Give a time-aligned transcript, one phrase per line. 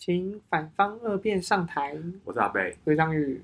[0.00, 1.94] 请反方二辩上台。
[2.24, 3.38] 我是阿贝，回章鱼。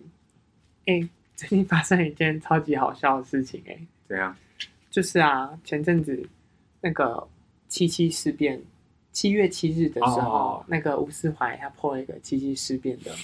[0.86, 4.34] 哎、欸， 最近发生一件超级好笑的事情、欸，哎，怎样？
[4.88, 6.26] 就是啊，前阵子
[6.80, 7.28] 那个
[7.68, 8.58] 七七事变，
[9.12, 13.14] 七月七日的时候，哦、那个吴思怀他了一个七七事变的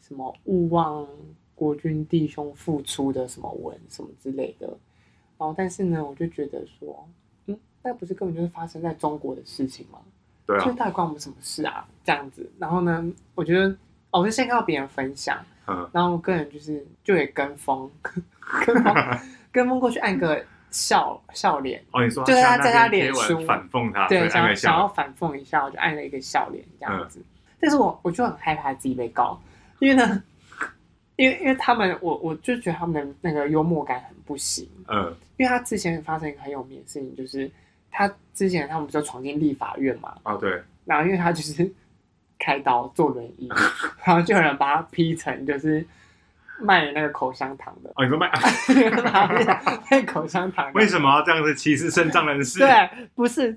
[0.00, 1.06] 什么勿忘
[1.54, 4.66] 国军弟兄付出的什么文什么之类的。
[5.36, 7.06] 然后，但是呢，我就觉得说，
[7.44, 10.00] 嗯，那不是根本就是发生在中国的事情吗？
[10.46, 11.86] 对啊，这到底关我们什么事啊？
[12.04, 13.68] 这样子，然后呢，我觉得，
[14.10, 15.38] 哦、我是先看到别人分享，
[15.68, 18.94] 嗯，然后我个人就是就也跟风，跟风，
[19.52, 21.80] 跟风过去按个笑笑脸。
[21.92, 27.20] 哦，你说就是他在他脸书反讽他，对，想要想要反讽一下，我就按了一个笑脸这样子。
[27.20, 27.24] 嗯、
[27.60, 29.40] 但是我我就很害怕自己被告，
[29.78, 30.22] 因为呢，
[31.14, 37.48] 因为因为他们，我我就觉得他们的那个幽默感很不行，嗯，因为他之前发生一个很有名的事情，就是。
[37.92, 40.14] 他之前他们不就闯进立法院嘛？
[40.24, 40.60] 啊，对。
[40.84, 41.70] 然后因为他就是
[42.38, 43.48] 开刀坐轮椅，
[44.02, 45.84] 然后就有人把他劈成就是
[46.60, 47.90] 卖那个口香糖的。
[47.94, 48.28] 哦，你说卖
[49.90, 50.72] 卖口香糖？
[50.72, 52.58] 为什么要这样子歧视肾脏人士？
[52.58, 52.68] 对，
[53.14, 53.56] 不是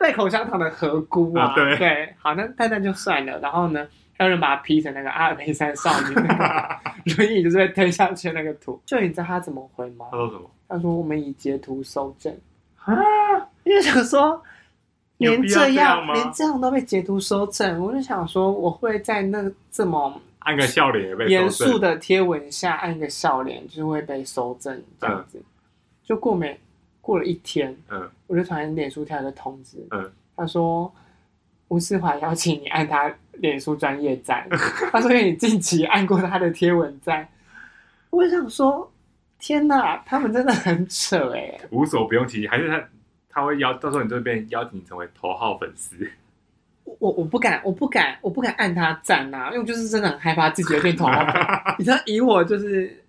[0.00, 1.44] 卖口香糖的荷菇啊。
[1.48, 3.38] 啊对对，好，那那那就算了。
[3.38, 3.86] 然后呢，
[4.18, 6.80] 还有人把他劈成那个阿尔卑斯山少女那个
[7.16, 8.82] 轮椅就是被推下去那个图。
[8.84, 10.06] 就你知道他怎么回吗？
[10.10, 10.50] 他说什么？
[10.68, 12.36] 他说我们已截图搜证。
[12.84, 12.96] 啊！
[13.72, 14.42] 因为想说，
[15.16, 25.38] 连这样，这连这样都被截图收正，我就想说，我会在那这么按个笑脸严肃的贴文下按一个笑脸，就是会被收证这样子。
[25.38, 25.44] 嗯、
[26.04, 26.60] 就过没
[27.00, 30.92] 过了一天，嗯，我就突然脸书跳一个通知，嗯，他说
[31.68, 34.46] 吴思华邀请你按他脸书专业赞，
[34.92, 37.26] 他说因为你近期按过他的贴文赞，
[38.10, 38.86] 我就想说。
[39.44, 41.58] 天呐，他们真的很扯哎！
[41.72, 42.80] 无所不用其极，还是他
[43.32, 45.96] 他会邀，到时候你就会被邀请成为头号粉丝。
[46.98, 51.34] 我我不敢，我不敢，我不敢按他赞呐、啊，因为我就是真的很害怕自己会变头号粉。
[51.78, 53.02] 你知道，以我就是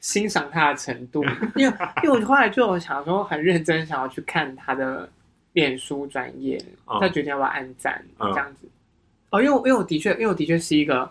[0.00, 1.24] 欣赏他的程度，
[1.56, 5.08] 因为 因为我后来就有想说，很认真想要去看他的
[5.52, 6.62] 脸书专业，
[7.00, 8.68] 再决定要不要按赞、嗯、这样子。
[9.30, 11.10] 哦，因为因为我的确，因为我的确是一个。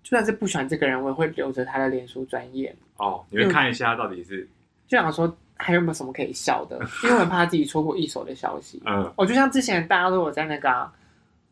[0.00, 3.22] 就算是不喜欢这个人，我也会留着他的脸书专业哦。
[3.28, 4.48] 你会看一下到底是，
[4.86, 8.80] 就想说还有没有什么可以笑的，因为我很怕自己错过一手的消息。
[8.86, 10.92] 嗯，我就像之前大家都有在那个、啊、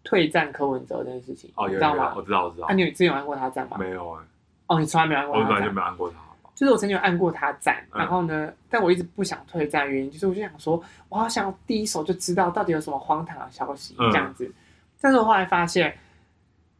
[0.04, 2.14] 退赞柯文哲这件事情，哦，你知道吗？
[2.16, 2.66] 我知道，我知道。
[2.68, 3.76] 啊，你之前有按过他赞吗？
[3.78, 4.26] 没有哎、欸。
[4.68, 5.48] 哦，你从来没有按过他赞？
[5.48, 6.16] 我本来就没有按过他。
[6.54, 14.46] 就是我曾经有按过他赞，然后呢，嗯、但我一直不想退赞，原因就是我就想说，我好想第一手就知道到底有什么荒唐的消息这样子。
[14.46, 14.54] 嗯、
[15.00, 15.96] 但是我后来发现。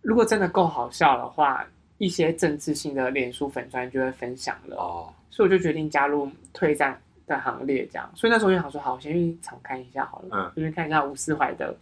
[0.03, 1.67] 如果真的够好笑的话，
[1.99, 8.11] 一些政治性的脸书粉专就会分享了哦，所以我就决定加入退赞的行列，这样。
[8.15, 11.77] 所以那时候就想说，好，我先去尝看一下好了，嗯，就是看一下吴思怀的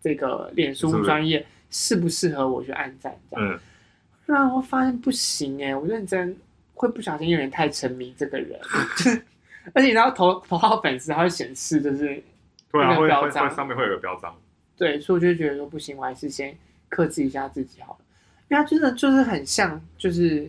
[0.00, 3.52] 这个脸书专业适不适合我去按赞，这样。
[3.52, 3.58] 嗯，
[4.26, 6.36] 然后发现不行哎，我认真
[6.74, 8.60] 会不小心有点太沉迷这个人，
[9.74, 12.22] 而且你知道头头号粉丝还会显示就是
[12.70, 14.34] 对啊，会会上面会有个标章，
[14.76, 16.56] 对，所以我就觉得说不行，我还是先。
[16.88, 17.98] 克制一下自己好了，
[18.48, 20.48] 因为他真的就是很像，就是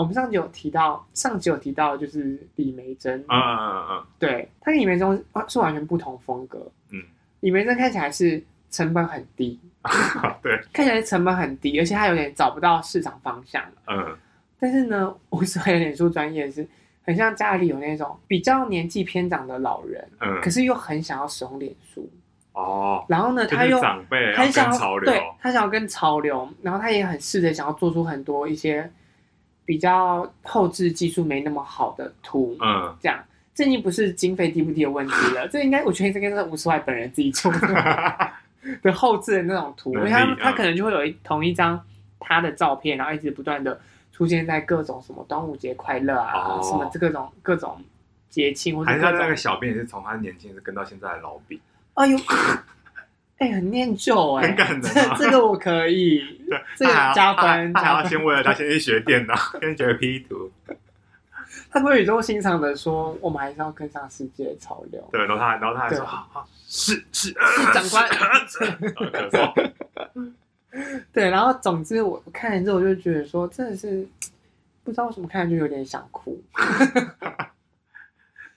[0.00, 6.58] 我们上集有提到，上集有提到就是李梅珍，嗯嗯嗯，对，他跟李梅珍是完全不同风格，
[6.90, 7.02] 嗯，
[7.40, 9.60] 李梅珍看起来是成本很低，
[10.42, 14.16] 对，看起来成本很低，而且他有点找不到市场方向，嗯，
[14.58, 16.66] 但是呢，吴斯怀脸书专业是
[17.04, 22.08] 很像家里有那种比较年纪偏长的老人，嗯，可是又很想要使用脸书。
[22.52, 28.90] 哦，然后呢，他又很想要，对，他想要跟潮流，然后他也很试着想要做出很多一些
[29.70, 33.16] 比较后置技术没那么好的图，嗯，这样，
[33.54, 37.58] 这已经不是经费低不低的问题了，这应该我觉得这应该是吴世怀本人自己做的
[38.82, 41.80] 的后置的那种图，因为他他可能就会有一同一张
[42.18, 43.80] 他的照片，然后一直不断的
[44.10, 47.80] 出现在各种什么端午节快乐啊，什么这各种各种
[48.28, 51.56] 节庆，或者还是他那个小编也是从他年轻是跟到现在的老兵。
[51.94, 52.18] 哎呦，
[53.40, 54.82] 哎、欸，很念旧 哎、欸，很感人。
[54.82, 57.72] 这这个我可以， 对，这个加分。
[57.72, 60.50] 他要先为了他先去学电脑， 先学 P 图。
[61.72, 67.34] 他不会语重心长的说：“我们还是要跟上世界的潮流。”对，然后他，然后他还说：“好好，是是是，
[67.72, 68.08] 长官。”
[71.12, 74.06] 对，然后总之我看了之后，我就觉得说，真的是
[74.84, 76.40] 不知道为什么看就有点想哭。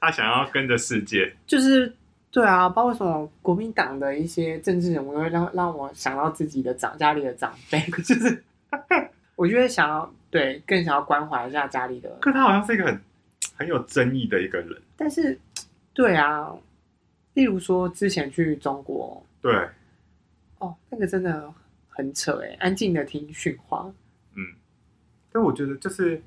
[0.01, 1.95] 他想要跟着世界，就是。
[2.33, 8.43] 对啊，包括为什么国民党的一些政治人物会让让我想到自己的长家里的长辈， 就是
[9.35, 12.09] 我觉得想要对更想要关怀一下家里的。
[12.19, 12.99] 可他好像是一个很
[13.55, 14.81] 很有争议的一个人。
[14.97, 15.39] 但是，
[15.93, 16.51] 对啊，
[17.35, 19.69] 例如说之前去中国，对，
[20.57, 21.53] 哦，那个真的
[21.87, 23.93] 很扯哎、欸，安静的听训话。
[24.35, 24.43] 嗯，
[25.31, 26.19] 但我觉得就是，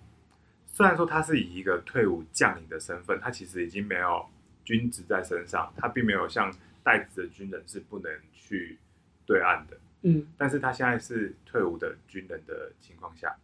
[0.73, 4.25] 虽然说他是以一个退伍将领的身份，他其实已经没有
[4.67, 6.53] 军职在身上，他并没有像
[6.83, 8.77] 带职的军人是不能去
[9.25, 9.77] 对岸的。
[10.03, 13.35] 嗯，但是他现在是退伍的军人的情况下，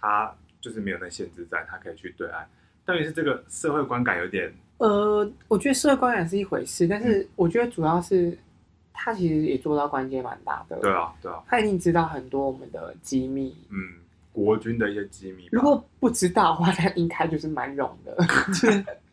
[0.00, 2.44] 他就是没有那限制在，他可以去对岸。
[2.84, 8.36] 但是这个社会观感有点，呃，我觉得社会观感是一回事，但是我觉得主要是
[8.92, 10.78] 他其实也做到关键蛮大的。
[10.80, 13.94] 对啊，对啊，他一定知道很多我们的机密，嗯，
[14.32, 15.48] 国军的一些机密。
[15.50, 18.14] 如果不知道的话，他应该就是蛮勇的，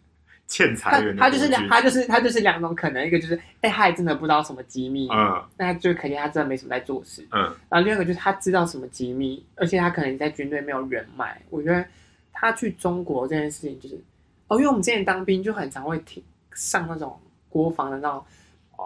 [0.52, 1.16] 就是欠财源。
[1.16, 11.86] 他就是两，他就是他就是两种可能，一个就是哎、欸，他也真的不知道什么机密，嗯，那就肯定他真的没什么在做事，嗯，然后另外一个就是他知道什么机密，而且他可能在军队没有人脉，我觉得
[12.34, 14.00] 他去中国这件事情就是。
[14.48, 16.22] 哦，因为我们之前当兵就很常会听
[16.54, 17.18] 上那种
[17.48, 18.22] 国防的那种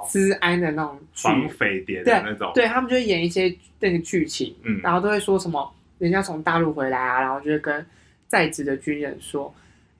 [0.08, 7.84] 治安的那种防匪谍的那种，对，对他们就会演一些那个剧情，嗯，然后都会说什么人家从大陆回来啊，然后就会跟
[8.28, 9.52] 在职的军人说，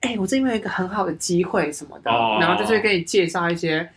[0.06, 3.88] 哎、欸，我这边有一个很好的机会什么的，哦、然后就是给你介绍一些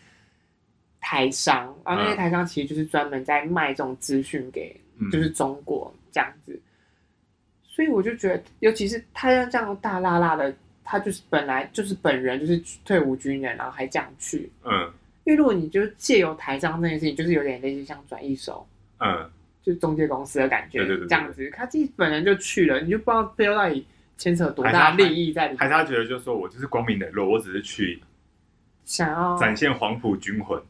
[1.00, 4.76] 台商，然后那些台商其实就是专门在卖这种资讯给
[5.12, 6.62] 就是中国这样子，嗯、
[7.64, 10.54] 所以我就觉得，尤其是他要这样大辣辣的。
[10.92, 14.92] 他就是本来就是本人就是退伍军人，然后还这样去，嗯，
[15.24, 18.68] 因为如果你就借由台商那件事情，就是有点类似像转一手，
[18.98, 19.30] 嗯，
[19.62, 23.86] 就是中介公司的感觉，对对对，这样子，他自己本人就去了，你就不知道背后到底
[24.20, 28.00] 牵扯多大利益在里面，还是他觉得就是说我就是光明磊落，我只是去
[28.86, 30.62] 想要展现黄埔军魂，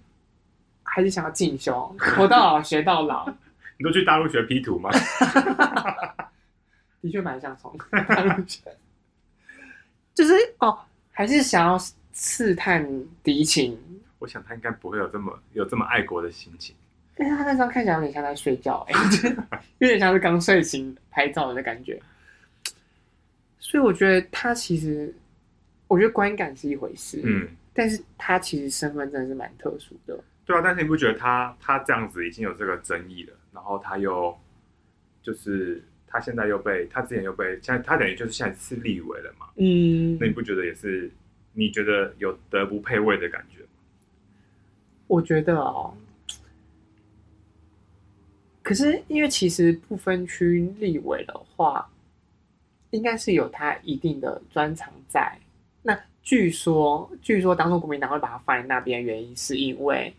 [0.84, 3.28] 还是想要进修，活到老学到老？
[3.78, 4.90] 你都去大陆学 P 图吗？
[7.02, 8.62] 的确蛮像从大陆学。
[10.14, 10.78] 就是哦，
[11.12, 11.78] 还是想要
[12.12, 12.88] 刺探
[13.24, 13.78] 敌情。
[14.20, 16.76] 我想他应该不会有这么有这么爱国的心情。
[17.16, 18.94] 但是他那张看起来有点像在睡觉，哎，
[19.80, 22.00] 有点像是刚睡醒拍照的感觉。
[23.60, 25.14] 所以我觉得他其实，
[25.88, 30.20] 我觉得观感是一回事，嗯，但是他其实身份真的是蛮特殊的。
[30.46, 34.38] 对啊，但是你不觉得他他这样子已经有这个争议了，然后他又
[35.22, 35.84] 就是。
[36.12, 39.46] 他现在又被他之前又被现在他等于就是现在是立委了嘛？
[39.58, 41.08] 嗯，那你不觉得也是？
[41.54, 43.70] 你觉得有德不配位的感觉吗？
[45.06, 45.96] 我觉得哦，
[48.64, 51.88] 可是因为其实不分区立委的话，
[52.92, 55.38] 应该是有他一定的专长在。
[55.82, 60.14] 那据说，据说当初国民党会把他放在那边，原因是因为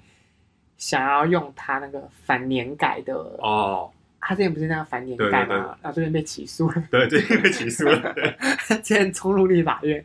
[0.77, 3.91] 想要用他那个反年改的哦。
[4.23, 5.79] 他之前不是那样反年改吗？
[5.83, 6.85] 然后这边被起诉了。
[6.91, 8.13] 对，这边被起诉了。
[8.13, 8.37] 对，
[8.83, 10.05] 之前冲入立法院，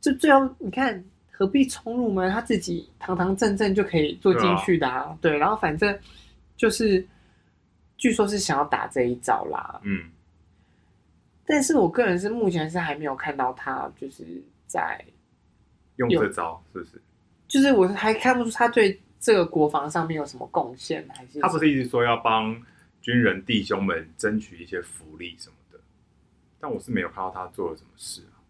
[0.00, 2.30] 就最后你看何必冲入吗？
[2.30, 5.16] 他自己堂堂正正就可以坐进去的啊。
[5.20, 5.98] 对，然后反正
[6.56, 7.04] 就是，
[7.96, 9.80] 据说是想要打这一招啦。
[9.82, 10.04] 嗯。
[11.52, 14.24] 但是我个人是目前是还没有看到他就是
[14.66, 15.04] 在
[15.96, 16.92] 用这招，是不是？
[17.46, 22.58] 就是我还看不出他对这个国防上面有什么贡献，还是他不是一直说要帮
[23.02, 25.78] 军人弟兄们争取一些福利什么的，
[26.58, 28.40] 但我是没有看到他做了什么事啊。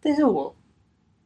[0.00, 0.56] 但是我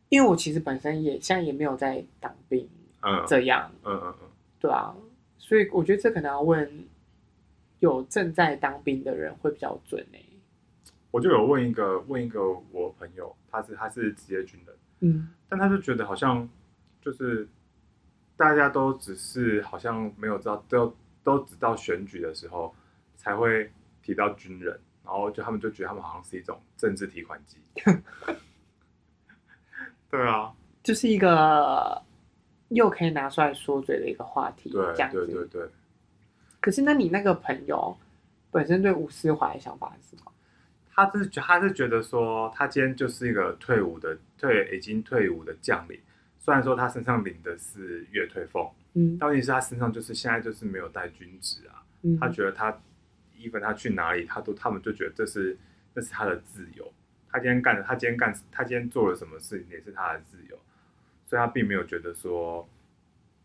[0.09, 2.69] 因为我其实本身也现在也没有在当兵，
[3.02, 4.28] 嗯，这样，嗯嗯嗯，
[4.59, 4.92] 对啊，
[5.38, 6.69] 所以我觉得这可能要问
[7.78, 10.19] 有正在当兵的人会比较准呢。
[11.11, 16.49] 我就有问一个问一个我朋友，他是他是职业军人，嗯，但他就觉得好像
[17.00, 17.49] 就是
[18.37, 20.95] 大家都只是好像没有知道都。
[21.23, 22.75] 都只到选举的时候
[23.14, 23.71] 才会
[24.02, 27.59] 提到军人，然后就他们就觉得他们好像是一种政治提款机。
[30.11, 30.50] 对啊，
[30.83, 32.02] 就是一个
[32.71, 34.71] 又可以拿出来说嘴的一个话题。
[34.71, 35.69] 对，这样对对对。
[36.59, 37.95] 可是，那你那个朋友
[38.50, 40.33] 本身对吴思怀的想法是什么？
[41.04, 46.00] 他是他是觉得说，他今天就是一个退伍的退已经退伍的将领，
[46.38, 48.73] 虽然说他身上领的是月退俸。
[48.95, 52.76] 嗯，到底是他身上就是现在就是没有带军职啊，嗯，他觉得他
[53.38, 55.57] ，even 他去哪里，他都他们就觉得这是
[55.95, 56.92] 这是他的自由。
[57.28, 60.59] 他今天干的，他今天干，他今天做了什么事情也是他的自由，
[61.25, 62.69] 所以他并没有觉得说，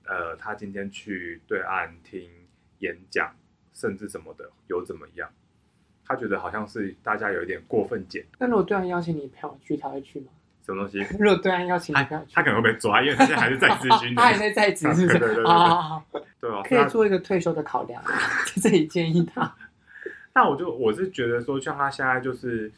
[0.06, 2.28] 呃，他今天去对岸听
[2.80, 3.36] 演讲，
[3.72, 5.30] 甚至什么的有怎么样？
[6.08, 8.26] 他觉得好像是大家有一点过分解。
[8.38, 10.28] 那如果对岸邀请你陪我去，他会去吗？
[10.66, 11.00] 什么东西？
[11.20, 14.16] 如果对岸邀请你他，他可能会被抓，因为他现在还是在职军人。
[14.18, 15.20] 他还在在职，是不是？
[15.20, 15.44] 对对对对，
[16.42, 19.56] 对啊，可以做一个退休的考量，在这里建议他。
[20.34, 22.72] 那我就我是觉得说，像他现在就是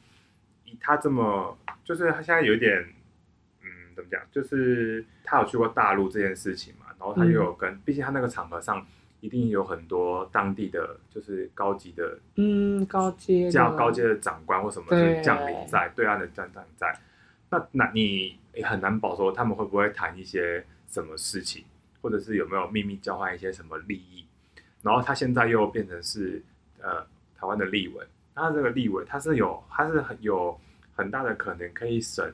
[0.65, 2.77] 以他这么，就是他现在有一点，
[3.63, 4.21] 嗯，怎么讲？
[4.31, 8.85] 就是他有去过大陆这件事情嘛，然后他又有跟，毕、嗯、竟他那个场合上
[9.19, 16.97] 一定有很多当地的就是高级的，嗯，高阶叫高阶的长官或什么是将领在对岸的将领在，
[17.49, 21.63] 那那你也很难保说他们会不会谈一些什么事情，
[22.01, 24.25] 或者是有没有秘密交换一些什么利益，
[24.81, 26.41] 然后他现在又变成是
[26.81, 27.01] 呃
[27.35, 28.05] 台湾的立委，
[28.35, 30.59] 那他这个立委他是有他是很有
[30.95, 32.31] 很大的可能可以省。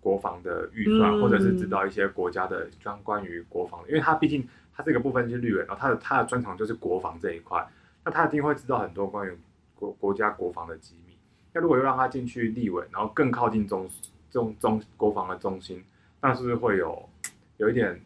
[0.00, 4.46] 国防的预算，或者是知道一些国家的专关于国防，因为他毕竟
[4.78, 7.66] 他这个部分是绿人，然后他的他的专长就是国防这一块，
[8.04, 9.36] 那他一定会知道很多关于
[9.74, 11.14] 国国家国防的机密。
[11.52, 13.90] 那如果又让他进去立委，然后更靠近中
[14.30, 15.82] 中中国防的中心，
[16.22, 17.08] 那是不是会有
[17.56, 18.00] 有一点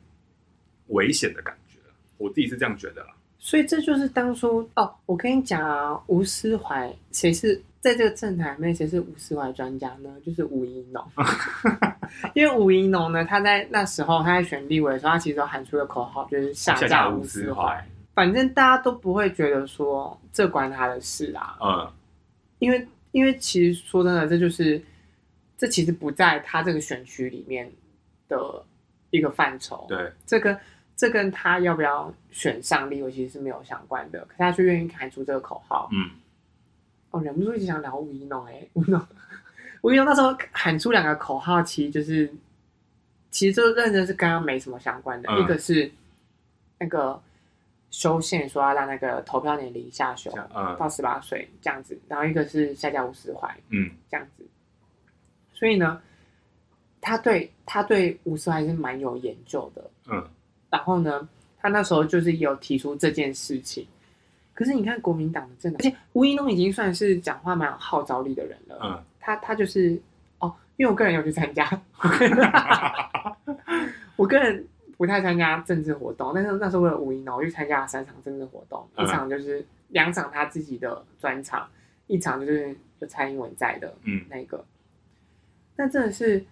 [0.87, 1.79] 危险的感觉？
[2.17, 3.15] 我自己是这样觉得啦。
[3.39, 10.09] 所以这就是当初哦，我跟你讲啊，吴思怀谁是在这个政坛里面谁是吴斯怀专家呢？
[10.25, 11.05] 就是吴怡农，
[12.33, 17.85] 因为吴怡农呢，他在那时候他在选立委的时候，他其实都喊出了口号，就是下架吴思怀。
[18.15, 21.93] 反正大家都不会觉得说这关他的事啊，嗯，
[22.61, 24.81] 因为因为其实说真的，这就是
[25.59, 27.69] 这其实不在他这个选区里面
[28.29, 28.65] 的
[29.11, 30.57] 一个范畴，对，这跟。
[30.95, 35.89] 这跟他要不要选上立委其实是没有相关的，可是他却愿意喊出这个口号。
[35.91, 36.11] 嗯，
[37.13, 39.01] 哦，忍不住一直想聊吴一农哎， 吴一农，
[39.83, 42.29] 吴一农那时候喊出两个口号，其实就是
[43.31, 45.91] 其实就认真是跟他没什么相关的，嗯、一个是
[46.79, 47.21] 那个
[47.91, 50.31] 修宪说要让那个投票年龄下修
[50.79, 54.45] 到十八岁这样子，然后一个是下架吴斯怀，嗯，这样子。
[55.53, 56.01] 所以呢，
[57.01, 60.27] 他对他对吴斯怀是蛮有研究的，嗯。
[60.71, 61.29] 然后呢，
[61.59, 63.87] 他那时候就是有提出这件事情，
[64.55, 68.79] 可是你看国民党的政党，而且吴一农已经算是讲话蛮有号召力的人了。
[68.83, 70.01] 嗯，他他就是
[70.39, 71.69] 哦，因为我个人有去参加，
[74.17, 74.65] 我个人
[74.97, 81.69] 不太参加政治活动，但是那时候为了吴一农，我去参加了三场政治活动，嗯、一场就是两场他自己的专场，
[82.07, 84.65] 一场就是有蔡英文在的，嗯，那个，
[85.77, 86.45] 那真的是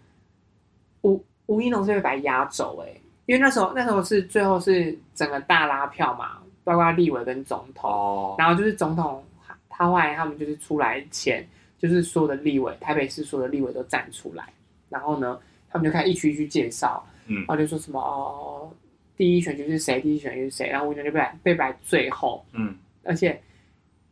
[1.03, 3.01] 吴吴一农是被白压轴哎。
[3.27, 8.41] 因为那时候那时候是最后是整个大拉票嘛，包括立委跟总统，oh.
[8.41, 9.25] 然后就是总统
[9.69, 11.47] 他后来他们就是出来前，
[11.79, 14.45] 就是所有的立委，台北市所有的立委都站出来，
[14.89, 15.39] 然后呢，
[15.71, 18.71] 他们就开始一区一区介绍，嗯，然后就说什么哦，
[19.17, 23.41] 第一选区是谁，第一选区是谁，然后吴怡农就被摆被摆最后，嗯，而且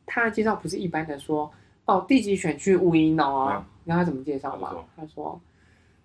[0.06, 1.52] 他的介绍不是一般的说
[1.84, 4.74] 哦，第几选区吴怡农啊，你知道他怎么介绍吗？
[4.96, 5.40] 他说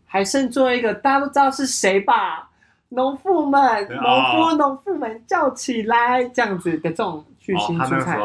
[0.06, 2.50] 还剩最后一个，大家都知道是谁吧？
[2.94, 8.20] 农妇们，农夫，农妇们叫起来，这样子的这种巨星出菜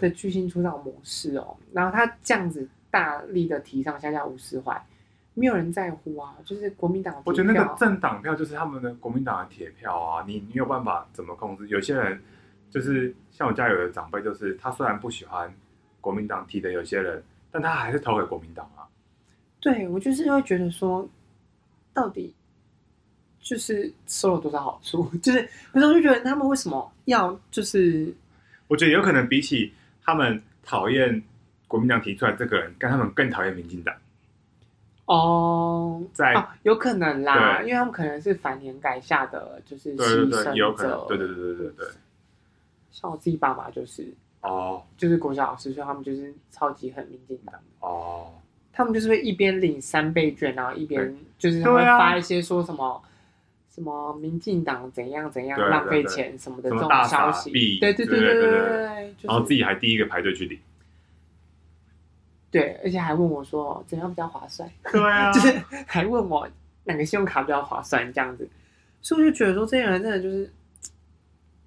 [0.00, 1.54] 的巨星出场模式哦。
[1.72, 4.82] 然后他这样子大力的提倡下架吴斯怀，
[5.34, 6.34] 没有人在乎啊。
[6.42, 10.24] 就是国民党，我觉得那个政党票就是他们的国民党的铁票啊。
[10.26, 11.68] 你你有办法怎么控制？
[11.68, 12.18] 有些人
[12.70, 15.52] 就是像我家有的长辈，就是他虽然不喜欢
[16.00, 18.88] 国民党提的有些人，但他还是投给国民党啊。
[19.60, 21.06] 对，我就是会觉得说，
[21.92, 22.34] 到底。
[23.44, 25.04] 就是收了多少好处？
[25.22, 28.12] 就是可是我就觉得他们为什么要就是？
[28.66, 29.72] 我觉得有可能比起
[30.02, 31.22] 他们讨厌
[31.68, 33.94] 国民党提出来这个人，跟他们更讨厌民进党。
[35.04, 40.44] 哦，在、啊、有可能啦，对因为他们可能是反年改下的，就是牺牲者。
[40.44, 41.06] 对，有可能。
[41.06, 41.86] 对对对对对对。
[42.90, 44.10] 像我自己爸爸就是
[44.40, 48.32] 哦，就是国小老师，所以他们就是超级恨民进党哦。
[48.72, 53.02] 他们就是会一边领三倍券，然后一边就是他们会发一些说什么。
[53.74, 57.50] 什么民进党怎样怎样浪费钱什么的这种消息，
[57.80, 60.56] 对对对对对对，然后自己还第一个排队去领，
[62.52, 66.48] 对，而且还问我说怎样比较划算， 对啊，就是还问我
[66.84, 68.48] 哪个信用卡比较划算这样子，
[69.02, 70.48] 所以我就觉得说这些人真的就是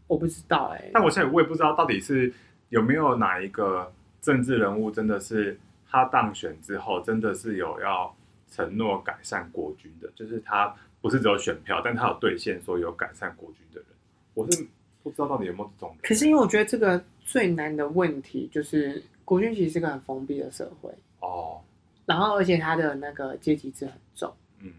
[0.07, 2.33] 我不知道哎，但我现在我也不知道到底是
[2.69, 5.59] 有没有哪一个政治人物真的是
[5.89, 8.15] 他当选之后真的是有要
[8.49, 10.73] 承诺改善国军的，就是他。
[11.07, 13.87] 不是只有选票，但他有兑现说有改善国军的人，
[14.33, 14.67] 我是
[15.01, 15.95] 不知道到底有没有这种。
[16.03, 21.61] 可是因为我觉得这个最难的问题就是国军其实是个很封闭的社会哦，
[22.05, 24.73] 然后而且他的那个阶级制很重，嗯，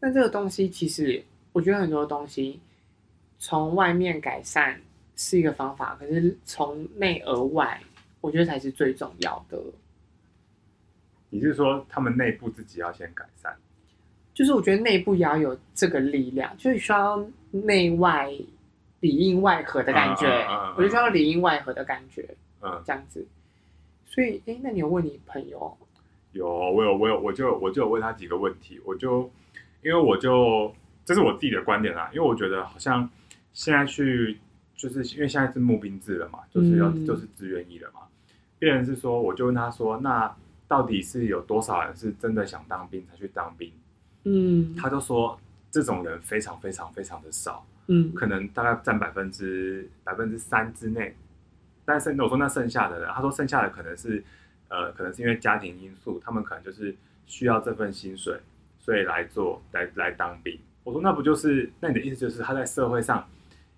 [0.00, 2.60] 那这个东西其实我觉得很多东西
[3.38, 4.80] 从外面改善
[5.14, 7.80] 是一个方法，可是从内而外，
[8.20, 9.56] 我觉得才是最重要的。
[11.30, 13.56] 你是说他们内部自己要先改善？
[14.34, 18.28] 就是我觉得内部也要有这个力量，就是需要内外
[19.00, 20.26] 里应外合的感觉。
[20.26, 22.28] 嗯嗯嗯、我就需要里应外合的感觉，
[22.60, 23.24] 嗯，这样子。
[24.04, 25.76] 所以，哎，那你有问你朋友？
[26.32, 28.80] 有，我有，我有，我就我就有问他几个问题。
[28.84, 29.30] 我就
[29.82, 30.74] 因为我就
[31.04, 33.08] 这是我自己的观点啦，因为我觉得好像
[33.52, 34.36] 现在去
[34.74, 38.00] 就是因为现在是募兵制了嘛，就是要、嗯、就是自愿役了嘛。
[38.58, 40.34] 别人是说，我就问他说，那
[40.66, 43.70] 到底是有多少人是真的想当兵才去当兵？
[44.24, 45.38] 嗯，他就说
[45.70, 51.14] 这种人非常非常非常的少，嗯，可能大概占百分之百分之三之内。
[51.84, 54.24] 但是我说那剩下的人，他说剩下的可能是
[54.68, 56.94] 呃，可能是因为家庭因素，他们可能就是
[57.26, 58.40] 需要这份薪水，
[58.80, 60.58] 所以来做来来当兵。
[60.82, 63.26] 我说那不就是那你的意思就是他在社会上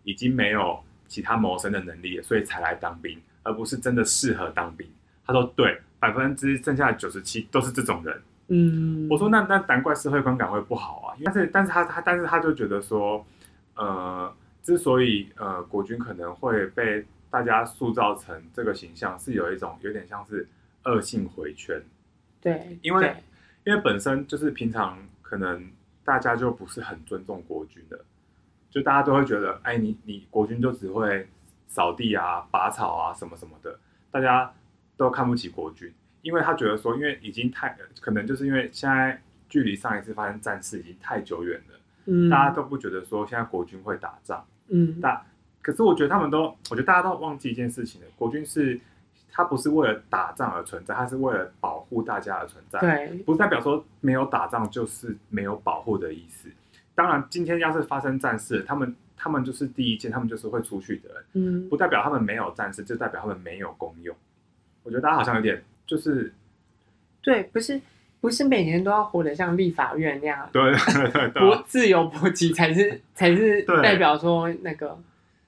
[0.04, 4.86] 已经没有其他谋生的能力了，所以才来当兵，而不是真的适合当兵。
[5.26, 8.22] 他说对，百分之剩下的九十七都是这种人。
[8.48, 13.24] 嗯，我说那那难怪社会观感会不好啊，但是但是他他但是他就觉得说，
[13.74, 20.48] 呃，之所以呃国军可能会被大家塑造成这个形象，是有一种有点像是
[20.84, 21.82] 恶性回圈。
[22.40, 23.16] 对，因为
[23.64, 25.68] 因为本身就是平常可能。
[26.06, 27.98] 大家就不是很尊重国军的，
[28.70, 31.28] 就大家都会觉得，哎，你你国军就只会
[31.66, 33.76] 扫地啊、拔草啊什么什么的，
[34.12, 34.54] 大家
[34.96, 35.92] 都看不起国军，
[36.22, 45.20] 因为他觉得说，因为已经太可能就是因为现在距离上一次发生战事已经太久远了，嗯，大家都不觉得说现在国军会打仗，嗯，但
[45.62, 48.80] 可是我觉得他们都，我觉得大家都忘记一件事情了，国军是。
[49.38, 52.80] 它不是为了打仗而存在，它是为了保护大家而存在。
[52.80, 56.48] 对，不代表说没有打仗就是没有保护的意思。
[56.94, 61.24] 当然，今天要是发生战事，他们他们就是第一件，他们就是会出去的人。
[61.34, 64.16] 嗯，不代表他们没有战事，就代表他们没有功用。
[64.82, 66.34] 我觉得大家好像有点就是，
[67.22, 67.80] 对，不是
[68.20, 74.98] 不是每年都要活得像立法院那样，对对对对，不自由搏击才是才是代表说那个，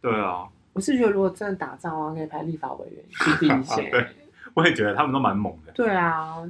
[0.01, 0.49] 对啊。
[0.75, 3.91] 我是觉得，如果真的打仗的话，可以派立法委员去第一线。
[3.91, 4.07] 对，
[4.55, 5.73] 我也觉得他们都蛮猛的。
[5.73, 6.49] 对啊，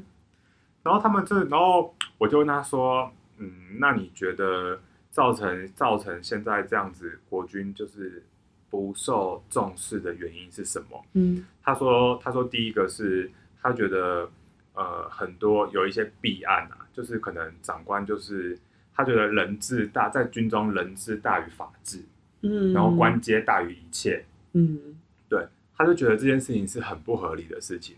[0.83, 4.79] 然后他们这，然后我就问他说：“嗯，那你觉得
[5.11, 8.22] 造成造成现在这样子国军就是
[8.68, 14.31] 不受重视的原因是什么？”嗯，他说：“他说第一个是他觉得
[14.75, 18.59] 呃很多有一些弊案啊，就是可能长官就是
[18.94, 22.05] 他觉得人治大，在军中人治大于法治。”
[22.40, 24.97] 嗯，然后官阶大于一切，嗯，
[25.29, 25.44] 对，
[25.77, 27.97] 他就觉得这件事情是很不合理的事情。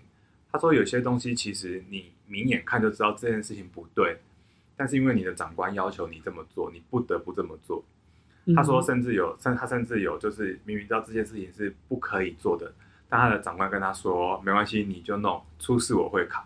[0.50, 4.18] 他说有些东西其实你明眼看就知道这件事情不对，
[4.78, 7.84] 但是因为你的长官要求你这么做，你不得不这么做。
[8.46, 12.72] 嗯、他说甚至有，甚他甚至有就是明明知道这件事情是不可以做的，
[13.10, 16.42] 但他的长官跟他说没关系，你就弄，出事我会扛。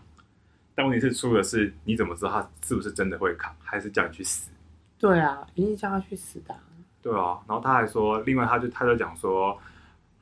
[0.74, 4.50] 但问题是出的是你怎么知道他是不是真的会扛，还是叫你去死？
[4.98, 6.52] 对啊，一定叫他去死的。
[7.00, 9.56] 对啊，然后他还说，另外他就他就讲说，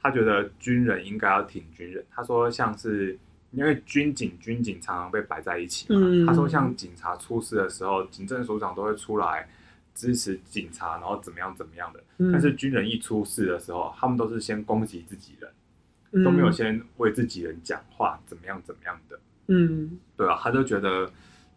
[0.02, 2.04] 他觉得军人应该要挺军人。
[2.10, 3.16] 他说，像是
[3.52, 9.48] 因为军警军警常常被摆在一起嘛，嗯、他说像警察出事的时候，警政署长都会出来
[9.94, 12.02] 支持警察，然后怎么样怎么样的。
[12.18, 15.54] 嗯、但是军人一出事的时候，他们都是先攻击自己人，嗯、
[16.24, 19.18] 都没有先为自己人讲话，怎么样怎么样的。
[19.48, 21.10] 嗯，对啊，他就觉得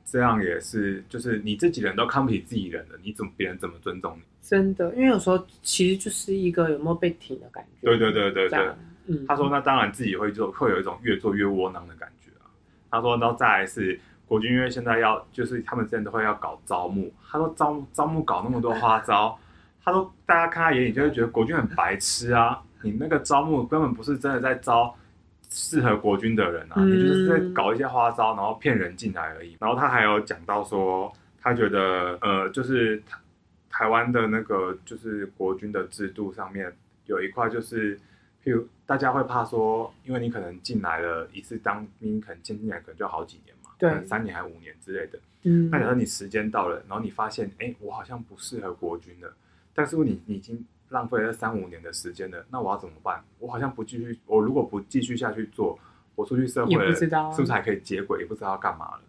[0.06, 4.24] 这样也是，就是你自己人都看不起自己人了，你怎么别人怎么尊重你？
[4.42, 7.88] 真的，因为有时候其实就是一个有没有被挺的感觉。
[7.88, 8.74] 对对对对对，
[9.08, 12.46] 嗯，他说那当然自己会做，会有一种越做越窝囊的感觉啊。
[12.92, 19.38] 他说，然后再来是国军，因为现在要就是他们之前都会要搞招募，他说招招募搞那么多花招，
[19.84, 24.96] 他说大家看他眼里就会觉得国军很白痴啊，你那个招募根本不是真的在招
[25.50, 29.58] 适合国军的人啊，嗯、你就是在搞一些花招，然后骗人进来而已。
[29.60, 33.04] 然后他还有讲到说，他觉得呃就是。
[33.78, 36.72] 台湾的那个就是国军的制度上面
[37.08, 37.98] 有一块，就是
[38.42, 45.20] 譬如大家会怕说，因为你可能进来了一次当兵，可能进来可能就好几年嘛，对，可能三年还五年之类的。
[45.44, 49.36] 嗯，那假设你时间到了，然后你发现，哎，我好像不适合国军了，
[49.74, 53.24] 但是你你已经浪费了三五年的时间了，那我要怎么办？
[53.40, 55.78] 我好像不继续，我如果不继续下去做，
[56.16, 57.08] 我出去社会了，是
[57.42, 58.20] 不是还可以接轨？
[58.22, 59.02] 也不知道要干嘛了。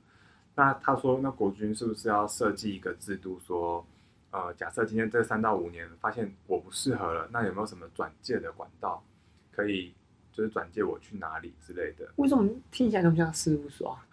[0.55, 3.87] 那他说，那国军是不是要设计一个制度说？
[4.33, 9.03] 呃，假设今天这三到五年发现我不适合了，那有没有什么转介的管道
[9.51, 9.95] 可以，
[10.31, 12.07] 就是转介我去哪里之类的？
[12.17, 13.99] 为什么听起来那么像事务所？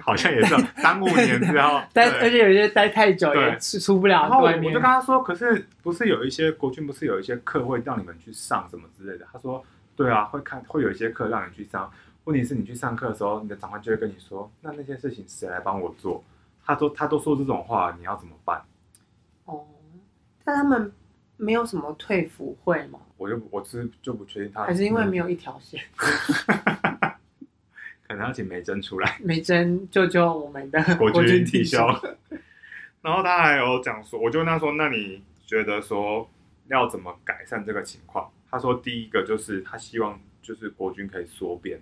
[0.00, 4.22] 好像也是三五年之后，待而且有些待太久也是出不了。
[4.22, 9.26] 然后我就跟他说，可是不是有一些国军不是有一些课会让你们去上什么之类的？
[9.32, 9.64] 他说，
[9.96, 11.90] 对啊，会看会有一些课让你去上。
[12.24, 16.24] 问题是你去上课的时候，你的长官就会跟你说，那那些事情谁来帮我做？
[16.66, 18.62] 他说：“他都说这种话，你要怎么办？”
[19.44, 19.66] 哦，
[20.42, 20.90] 但他们
[21.36, 22.98] 没有什么退服会吗？
[23.18, 25.78] 我就我是就不确定他，还是因为没有一条线，
[28.06, 31.80] 可能要请梅珍出来，梅珍救救我们的国军弟兄。
[33.00, 36.28] 然后他还有讲说，我就问他说：“那你觉得说，
[36.68, 38.30] 要怎么改善这个情况？
[38.50, 41.78] 他说第一个就是他希望就是国军可以缩编。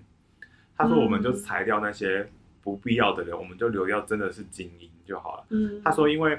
[0.76, 2.28] 他说我们就裁掉那些
[2.62, 5.44] 不必要的人，嗯、我们就留掉真的是精英就好了。
[5.50, 6.36] 嗯，他说因为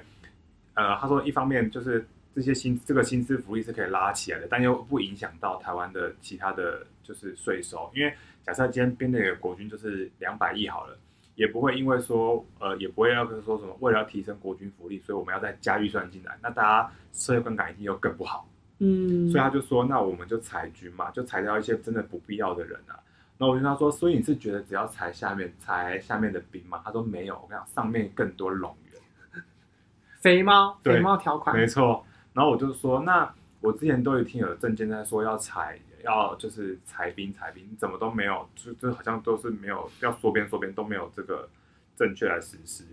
[0.74, 7.90] 呃，他说一方面就是这些薪这个薪资福利是可以拉起来的，但又不影响到台湾的其他的就是税收。
[7.96, 8.14] 因为
[8.46, 10.98] 假设今天编的国军就是两百亿好了。
[11.36, 18.48] 也不会因为说，呃，也不会要跟说什么，为了要提升国军福利，所以我们要再加预算进来，那大家社会观感一定又更不好。
[18.78, 22.94] 嗯，所以他就说，那我们就裁军嘛，就裁掉一些真的不必要的人啊。
[23.40, 26.80] 那我就跟他说，所以你是觉得只要裁下面，裁下面的兵吗？
[26.86, 29.02] 他说没有，我跟你讲，上面更多冗员，
[30.22, 32.06] 肥猫，肥猫条款，没错。
[32.32, 35.80] 然后我就说，那我之前都有听有政见在说要裁。
[36.04, 41.48] 要就是裁兵裁兵，怎么都没有，就就好像都是没有要缩编缩编都没有这个
[41.96, 42.84] 正确来实施。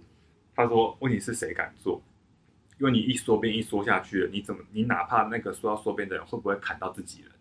[0.55, 2.01] 他说，问题是谁敢做？
[2.79, 7.33] 因为你一缩编一缩下去了，你怎么你哪怕那个说要缩编的人会不会砍到自己人？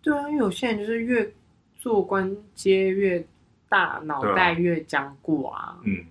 [0.00, 1.30] 对啊，因为有些人就是越
[1.76, 3.22] 做官阶越
[3.68, 5.78] 大，脑袋越僵固啊。
[5.84, 6.06] 嗯，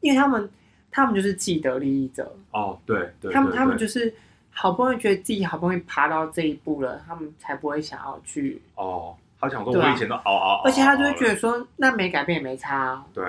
[0.00, 0.48] 因为他们
[0.90, 2.34] 他们就是既得利益者。
[2.52, 4.14] 哦，对对，对，他们他们就是。
[4.58, 9.14] 好不容易觉得自己好不容易爬到这一步了，他们才不会想要去哦。
[9.38, 12.74] 他想说，我以前都熬熬熬，而且他就会觉得说，那没改变也没差。
[12.74, 13.22] 啊对，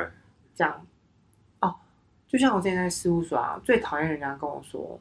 [0.55, 0.81] 这样
[1.59, 1.75] 哦，
[2.29, 4.97] 就像我之前在事务所啊，最讨厌人家跟我说，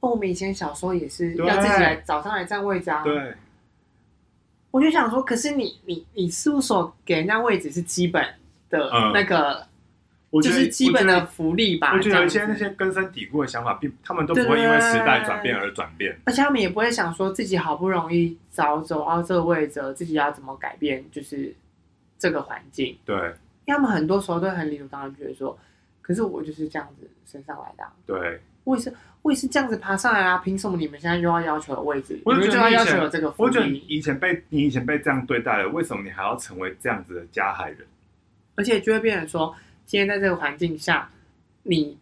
[0.00, 3.02] 哦，我们以前小时候也是要自己来早上来占位置啊。
[3.02, 3.34] 对，
[4.70, 8.22] 我就想说，可是你你你事务所给人家位置是基本
[8.68, 9.66] 的那个。
[10.40, 11.92] 嗯就是基本的福利吧。
[11.94, 16.16] 我觉得有一些那些根深蒂固的想法，并他们都不会因为时代转变而转变。
[16.24, 21.54] 而且他们也不会想说自己好不容易早走到这个位置，自己要怎么改变，就是
[22.18, 22.96] 这个环境。
[23.04, 23.14] 对，
[23.64, 25.58] 因为他们很多时候都很理所当然觉得说，
[26.02, 27.92] 可是我就是这样子升上来的啊。
[28.06, 30.38] 对，我也是，我也是这样子爬上来啊。
[30.38, 32.18] 凭什么你们现在又要要求的位置？
[32.24, 33.48] 我就要要求这个福利。
[33.48, 37.78] 我觉得你以前被你以前被这样对待了，为什么你还要成为这样子的加害人？
[38.54, 39.54] 而且就会变成说。
[39.86, 41.08] 今天在这个环境下，
[41.62, 41.96] 你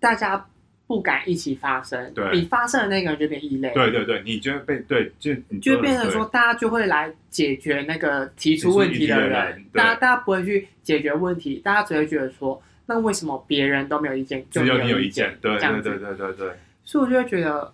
[0.00, 0.46] 大家
[0.86, 3.72] 不敢一起发声，对，你发声的那个人就变异类。
[3.72, 9.64] 对对对，你就会被对，就你就变成说，大家就会来解决那个提出问题的人。
[9.72, 15.36] 大家大家不会去解决问题，大家只会觉得说，那为什么别人都没有意见，就有只有你有意见？
[15.40, 16.50] 对对对对对对。
[16.84, 17.72] 所以我就会觉得，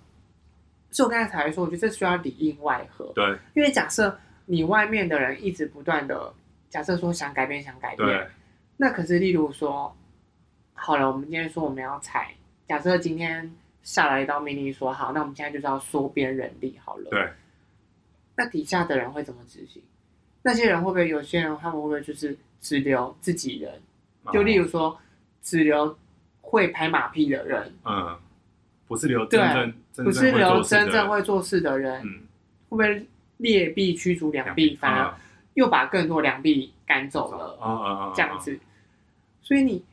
[0.90, 3.10] 所以我刚才才说，我觉得这需要里应外合。
[3.14, 6.32] 对，因为假设你外面的人一直不断的，
[6.70, 8.26] 假设说想改变，想改变。
[8.82, 9.96] 那可是，例如说，
[10.74, 12.34] 好了，我们今天说我们要裁，
[12.66, 13.48] 假设今天
[13.84, 17.08] 下来一道命令说好，那我们现在就是要缩编人力好了。
[17.08, 17.30] 对。
[18.34, 19.80] 那底下的人会怎么执行？
[20.42, 23.80] 那些人会不会有些人他们会不会就是只留自己人？
[24.32, 24.98] 就例如说，
[25.42, 25.96] 只留
[26.40, 27.72] 会拍马屁的人。
[27.84, 28.18] 嗯。
[28.88, 32.02] 不是留真正，对，不是留真正会做事的人。
[32.04, 32.26] 嗯。
[32.68, 35.14] 会不会劣币驱逐良币，反而
[35.54, 37.56] 又把更多良币赶走了？
[37.62, 38.58] 嗯嗯嗯，这样子。
[39.52, 39.84] 所以你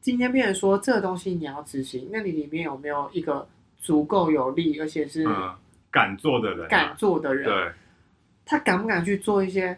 [0.00, 3.44] 今天变成说这个东西你要执行，那你里面有没有一个
[3.76, 5.26] 足够有力，而且是
[5.90, 6.68] 敢做的人？
[6.68, 7.72] 敢做的人，对，
[8.46, 9.76] 他敢不敢去做一些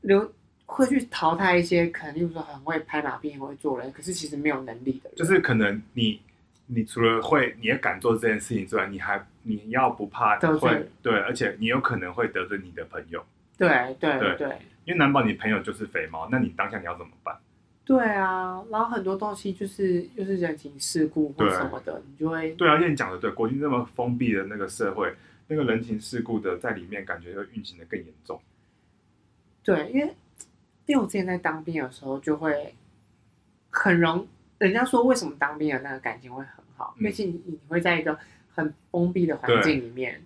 [0.00, 0.32] 留
[0.64, 5.14] 会去淘汰一些可能，例如说很会拍马屁、很会做人，可是其实没有能力的人。
[5.14, 6.18] 就是可能你
[6.64, 10.88] 你除了会，你也敢做这件事情之外，你还你要不怕得罪？
[11.02, 13.22] 对，而且你有可能会得罪你的朋友。
[13.58, 13.68] 对
[14.00, 14.48] 对对，对，
[14.86, 17.36] 因为难保你朋友就是肥猫，那你当下你要怎么办？
[17.84, 25.14] 对啊，然后很多东西就是又是人情世故或什么的，你就会对啊，因为你讲的对，国军这么封闭的那个社会，
[25.48, 28.40] 那个人情世故的在里面感觉会运行的更严重。
[29.62, 30.14] 对，因为
[30.86, 32.74] 因为我之前在当兵的时候，就会
[33.68, 34.26] 很容，
[34.58, 38.18] 人家说为什么当兵的那个感情会很好，因为你你会在一个
[38.54, 40.22] 很封闭的环境里面。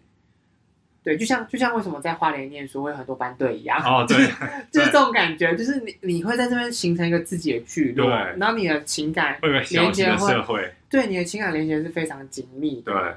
[1.08, 4.36] 对，就像就像为什么在花莲念书会有很多班队一样，哦，对， 就是
[4.70, 13.14] 就是这种感觉，就是你你会在这边形成一个自己的聚落，然后你的情感连接会，对，你的情感连接是非常紧密的，对。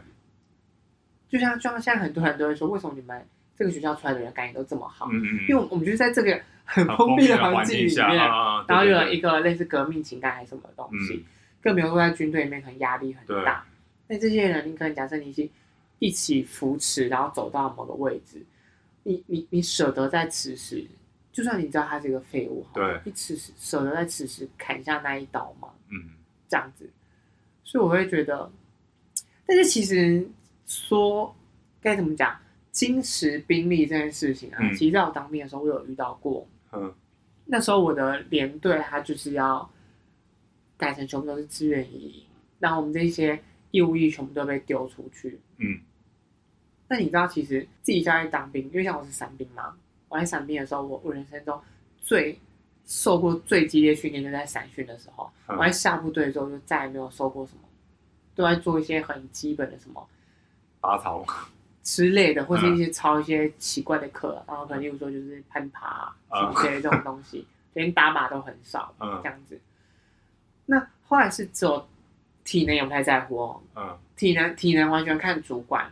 [1.28, 3.22] 就像就像现在很多人都会说，为什么你们
[3.58, 5.10] 这个学校出来的人感情都这么好？
[5.12, 8.16] 嗯嗯，因为我们就是在这个很封闭的环境里面，
[8.70, 11.26] 然后有了一个类似革命情感还是什么东西，
[11.62, 13.66] 更不用说在军队里面，可能压力很大。
[14.08, 15.50] 那这些人，你可能假设你是。
[16.02, 18.44] 一起扶持，然后走到某个位置，
[19.04, 20.84] 你你你舍得在此时，
[21.32, 25.70] 就算你知道他是一个废物，对，你此时舍得在此时砍下那一刀吗？
[25.90, 26.18] 嗯，
[26.50, 26.90] 这样子，
[27.64, 28.52] 所以我会觉得，
[29.46, 30.28] 但是其实
[30.66, 31.36] 说
[31.80, 32.36] 该怎么讲，
[32.72, 36.48] 金石兵力这件事情啊，嗯、其实在我当兵的时候，我有遇到过。
[36.72, 36.92] 嗯，
[37.46, 39.70] 那时候我的连队他就是要
[40.78, 42.26] 改成全部都是志愿役，
[42.58, 45.40] 然后我们这些义务役全部都被丢出去。
[45.58, 45.80] 嗯。
[46.92, 49.74] 那你知道，其实自己家里当兵，因为像我是伞兵嘛，
[50.10, 51.58] 我在伞兵的时候，我我人生中
[52.02, 52.38] 最
[52.86, 55.32] 受过最激烈训练，就在伞训的时候。
[55.48, 57.62] 嗯、我在下部队之后，就再也没有受过什么，
[58.36, 60.06] 都在做一些很基本的什么
[60.82, 61.26] 拔草
[61.82, 69.58] 之类的，或是一些抄一些奇怪的课，嗯、然后可能例如说就是攀爬、什么之类这种东西，连、嗯、打靶都很少，这样子。
[70.66, 71.88] 那后来是只有
[72.44, 75.90] 体能也不太在乎哦，嗯，体能体能完全看主管。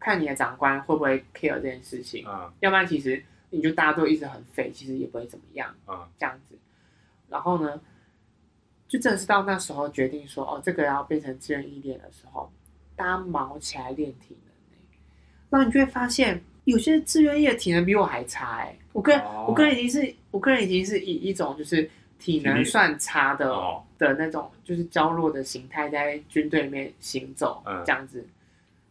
[0.00, 6.56] 看你的长官会不会 care 这件事情，嗯，要不然其实你就大家都一直很废，其实也不会怎么样，嗯，这样子。
[7.28, 7.80] 然后呢，
[8.86, 12.50] 就真的是到那时候决定说，哦，这个要变成志愿役练的时候，
[12.94, 14.54] 大家忙起来练体能，
[15.50, 23.52] 那你就会发现，有些志愿役的体能比我还差，哎，我个人，哦，我个人已经是，我个人已经是以一种就是体能算差的
[23.98, 28.24] 的那种，就是娇弱的形态在军队里面行走，嗯，这样子。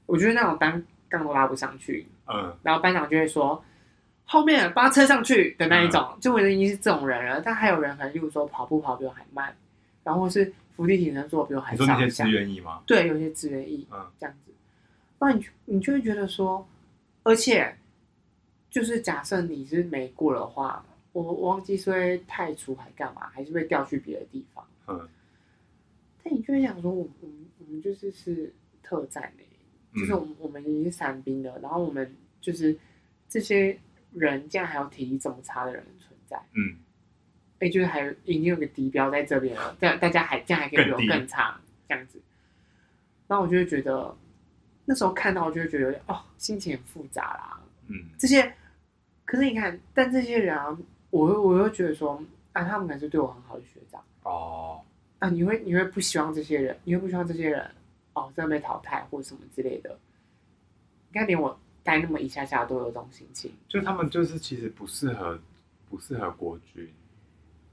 [0.06, 0.84] 我觉得那种单。
[1.10, 3.63] 杠都拉不上去，嗯，然后班长就会说，
[4.26, 7.41] 后面扒车上去的那一种，嗯、就我已经是这种人了。
[7.41, 9.56] 但还有人可能，例如说跑步跑比我还慢，
[10.04, 11.84] 然后是伏地挺身做比我还少。
[11.84, 12.82] 你说那些志愿役吗？
[12.86, 14.52] 对，有些志愿意，嗯，这样子。
[15.20, 16.67] 那你你就会觉得说，
[17.24, 17.76] 而且
[18.70, 25.08] 就是假设你是没过的话，我我忘记是会太除还干嘛，还是被调去别的地方，嗯。
[26.24, 29.43] 但你就会想说，我我们我们就是是特战的。
[29.93, 32.78] 就是我们我们已经是伞兵了，然后我们就是
[33.28, 33.78] 这些
[34.13, 36.78] 人，竟然还有体力这么差的人存在，嗯，
[37.60, 42.21] 哎，就是还有已经有个敌标在这边了，这样大家还这样还可以比我更差这样子，
[43.28, 44.15] 然后我就会觉得
[44.86, 48.54] 那时候看到，我就会觉得哦，心情很复杂啦，嗯，这些
[49.26, 50.78] 可是你看，但这些人啊，
[51.10, 52.21] 我我又觉得说
[52.54, 54.02] 啊，他们还是对我很好的学长。
[54.23, 54.82] 哦，
[55.19, 57.69] 啊，你会你会不希望这些人，你会不希望这些人。
[58.17, 59.95] 哦，真的被淘汰或什么之类的，
[61.12, 63.51] 你看连我待那么一下下都有这种心情。
[63.67, 65.39] 就他们就是其实不适合，
[65.88, 66.91] 不适合国军。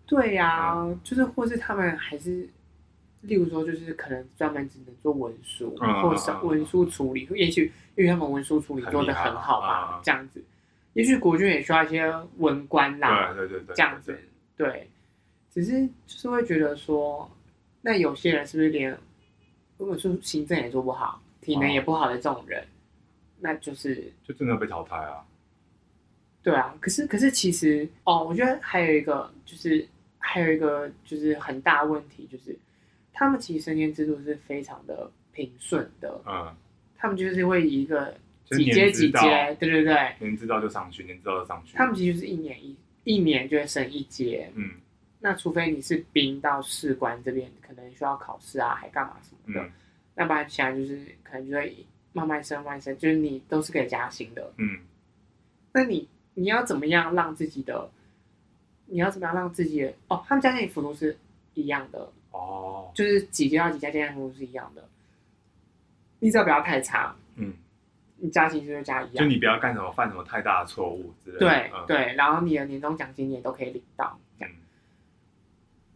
[0.07, 2.47] 对呀、啊，嗯、就是或是他们还是，
[3.23, 10.45] 例如说就是可能专门只能做文书，嗯、或者是文书处理，嗯、也许因为他们文书处理做的很好吧，这样子。
[10.93, 14.19] 也许国军也需要一些文官啦，对对对对，这样子。
[14.59, 14.91] 对，
[15.51, 17.31] 只是就是会觉得说，
[17.81, 18.95] 那有些人是不是连？
[19.85, 22.67] 如果说行政也做不好，体能也不好的这种人，哦、
[23.41, 25.23] 那就是就真的被淘汰啊。
[26.43, 29.87] 对啊，可是可是其实哦，我觉得还有一个就是
[30.19, 32.59] 还有一个就是很大问题，就是
[33.13, 36.19] 他们其实升迁制度是非常的平顺的。
[36.27, 36.51] 嗯，
[36.97, 38.17] 他们就是会以一个
[38.47, 41.77] 几阶几阶，对对对，年知道就上去，年知道就上去。
[41.77, 44.51] 他们其实是一年一一年就会升一阶。
[44.55, 44.71] 嗯。
[45.27, 49.73] 那除非你是兵到士官这边，可能需要考试啊，还干嘛什么的，嗯、
[50.15, 51.75] 那不然其他就是可能就会
[52.13, 54.53] 慢慢升，慢慢升，就是你都是可以加薪的。
[54.59, 54.81] 嗯，
[55.73, 57.91] 那你你要怎么样让自己的，
[58.85, 61.17] 你要怎么样让自己的哦，他们加薪幅度是
[61.55, 64.87] 一样的哦，就是几阶到几阶加薪幅度是一样的，
[66.19, 67.55] 你只要不要太差，嗯，
[68.19, 71.47] 你加薪就是加一样，就你不要干什么犯什么太大的错误之类的。
[71.47, 74.19] 对、嗯、对，然后你的年终奖金你也都可以领到。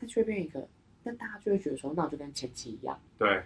[0.00, 0.66] 那就会变一个，
[1.02, 3.40] 那大家就会觉得说，那我就跟前期一样，对，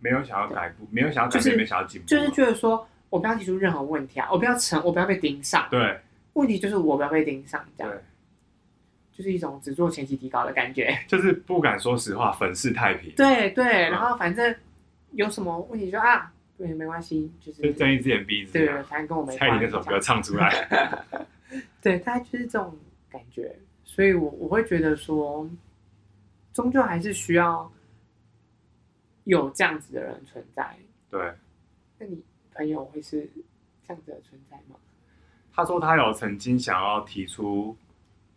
[0.00, 5.98] 没有想要改步，没有想要改变，没想要进步，就是觉得说我不要提出任何问题啊，我不要成，我不要被盯上，对，
[6.34, 7.92] 问题就是我不要被盯上，这样，
[9.12, 14.54] 就是一种只做前期提高的感觉，就是不敢说实话，粉饰太平，对对，然后反正
[15.12, 20.68] 有什么问题就啊，对，没关系，就是睁一只眼闭一只眼，对，反正跟我没关系，蔡依林那首歌唱出来，
[21.82, 22.76] 对，大概就是这种
[23.10, 25.48] 感觉，所以我我会觉得说。
[26.58, 27.70] 终究还是需要
[29.22, 30.76] 有这样子的人存在。
[31.08, 31.32] 对，
[31.98, 32.20] 那你
[32.52, 33.30] 朋友会是
[33.86, 34.74] 这样子的存在吗？
[35.54, 37.76] 他说他有曾经想要提出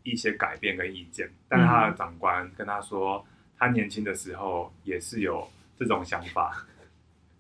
[0.04, 3.26] 一些改变跟意见，但他的长官跟他说，
[3.58, 6.64] 他年轻的时候也是有这种想法，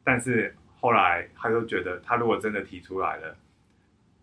[0.03, 3.37] 但是后来他就觉得，他如果真的提出来了，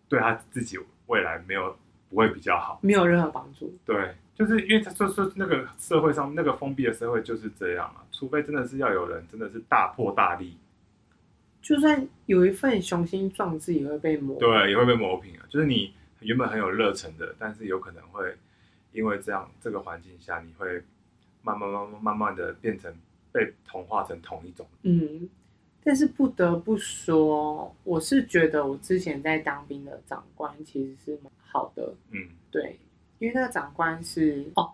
[0.09, 1.73] 对他自己未来没有
[2.09, 3.73] 不会比较好，没有任何帮助。
[3.85, 4.13] 对。
[4.39, 10.55] 就是因为他说说那个社会上那个封闭的社会就是这样啊，除非真的是要有人真的是大破大立，
[11.61, 15.45] 就算有一份雄心壮志也会被磨，对，也会被磨平啊。
[15.49, 18.33] 就是你原本很有热忱的，但是有可能会
[18.93, 20.81] 因为这样这个环境下，你会
[21.41, 22.93] 慢慢慢慢慢慢的变成
[23.33, 24.65] 被同化成同一种。
[24.83, 25.29] 嗯，
[25.83, 31.93] 但是不得不说，我是觉得我之前在当兵的长官其实是蛮好的。
[32.11, 32.79] 嗯，对。
[33.19, 34.71] 因为那个长官是哦，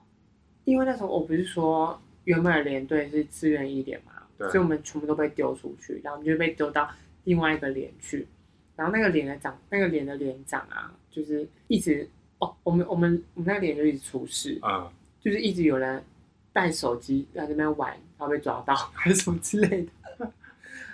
[0.63, 6.89] 因为那时候我不是说原本的连队是自愿一点嘛，对所以我们全部都被丢出去，然后我们就被丢到
[7.25, 8.27] 另外一个连去。
[8.75, 16.03] 然后那个连的长，那个连的连长啊，就是一直哦，我们我们我们那个连就一直出事，嗯，就是一直有人
[16.51, 19.81] 带手机在那边玩，然后被抓到还是什么之类
[20.17, 20.29] 的，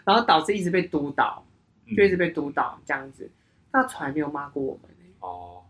[0.06, 1.44] 然后导致一直被督导，
[1.98, 3.28] 就一直被督导这样子。
[3.72, 5.61] 他从来没有骂过我们、欸、哦，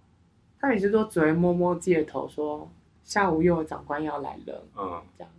[0.62, 2.72] 他每次都只会摸摸自己的头说，
[3.04, 5.34] 下午又有长官要来了，嗯，这样。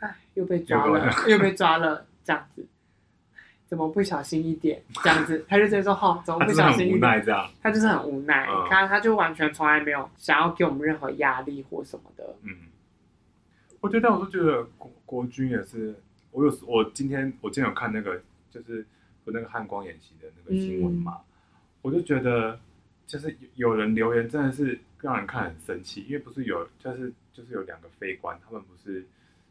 [0.00, 2.66] 唉，又被抓了，又被抓了，这样子，
[3.66, 4.82] 怎么不小心一点？
[5.04, 8.46] 这样子，他就直接说：“好，怎么不小心一点？”他这样，他就是很无奈。
[8.48, 12.34] 嗯、他他就完全从来没有想要给我们任何压力或什么的。
[12.42, 12.56] 嗯，
[13.80, 15.94] 我觉得，我都觉得国国军也是。
[16.30, 18.86] 我有我今天我今天有看那个，就是
[19.24, 21.24] 和那个汉光演习的那个新闻嘛，嗯、
[21.82, 22.60] 我就觉得，
[23.08, 29.04] 就是有人留言真的是让人看很生气，因为不是有，就是就是有两个飞官，他们不是。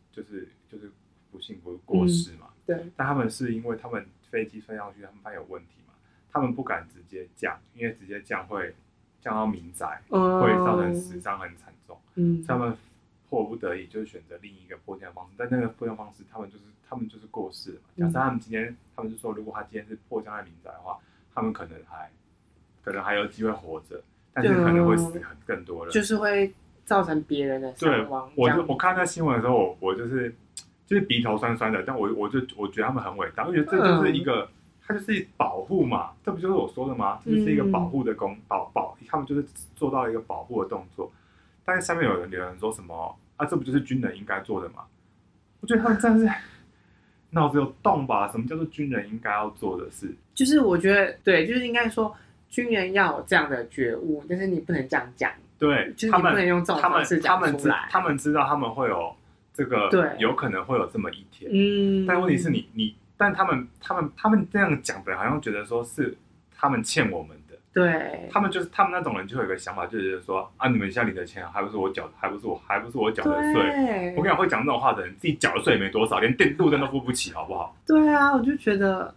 [0.10, 0.90] 就是就是
[1.32, 2.92] 不幸不是过世嘛，嗯，对。
[2.96, 5.94] 但他们是因为他们飞机飞上去，他们发现有问题嘛，
[6.32, 8.74] 他们不敢直接降，因为直接降会
[9.22, 11.96] 降到民宅，嗯，会造成死伤很惨重。
[12.16, 12.76] 嗯，他们
[13.30, 17.90] 迫不得已就选择另一个迫降方式，但那个迫降方式，他们就是他们就是过世了嘛。
[17.96, 20.98] 假设他们今天，他们是说，如果他今天是迫降在民宅的话，
[21.32, 22.10] 他们可能还
[22.88, 24.02] 可能还有机会活着，
[24.34, 26.52] 但是可能会死很更多人，就是会。
[26.88, 28.32] 造成别人的伤亡。
[28.34, 30.34] 对，我就我看那新闻的时候，我我就是
[30.86, 31.84] 就是鼻头酸酸的。
[31.86, 34.48] 但我我就我觉得他们很伟大，我觉得这就是一个，
[34.88, 37.20] 它、嗯、就是保护嘛，这不就是我说的吗？
[37.26, 39.46] 这就是一个保护的功保保，他们就是
[39.76, 41.12] 做到了一个保护的动作。
[41.66, 43.46] 但是下面有人留言说什么啊？
[43.46, 44.86] 这不就是军人应该做的吗？
[45.60, 46.34] 我觉得他们真的是
[47.32, 48.32] 脑子有洞吧？
[48.32, 50.10] 什么叫做军人应该要做的事？
[50.34, 52.16] 就是我觉得对，就是应该说
[52.50, 55.32] 军人要有这样的觉悟，但是你不能这样讲。
[55.60, 57.88] 对，就是你不能用这种方式讲出来。
[57.90, 59.16] 他们知道他们会有
[59.54, 61.50] 这个，对，有可能会有这么一天。
[61.52, 66.16] 嗯，但问题是你你，但他们他们他们这样讲的，好像觉得说是
[66.56, 67.56] 他们欠我们的。
[67.74, 74.14] 对，他们就是他们那种人，就有一个想法，就是说啊，你们现在领的钱还不是我缴，还不是我还不是我缴的税。
[74.16, 77.76] 我跟你讲，会讲这种话的人，自己缴的税也没多少，连电路灯都付不起，好不好？
[77.86, 79.14] 对啊，我就觉得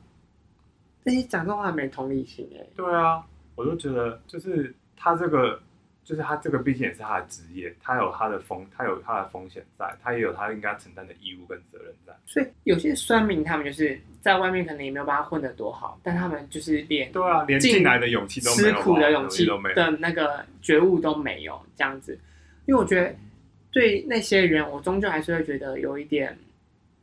[1.05, 2.67] 这些讲这种话没同理心哎。
[2.77, 5.61] 对啊，我就觉得就是他这个。
[6.03, 12.13] 就是他这个毕竟也是他的职业，他有他的风，他有他的风险在，他也有他应该承担的义务跟责任在。
[12.27, 22.19] 所以有些酸民他们就是在外面可能也没有办法混得多好，但他们就是连对啊，连进来的勇气都没有，吃苦的勇气都没有的那个觉悟都没有这样子。
[22.67, 23.15] 因为我觉得
[23.71, 26.37] 对那些人，我终究还是会觉得有一点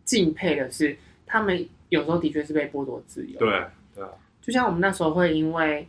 [0.03, 3.39] 敬佩的是，他们有时候的确是被剥夺自由。
[3.39, 3.63] 对
[3.97, 4.05] 对，
[4.41, 5.85] 就像我们那时候会因为